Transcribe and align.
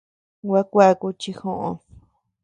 Gua 0.47 0.61
kuaku 0.71 1.07
chi 1.19 1.31
joʼód. 1.39 1.75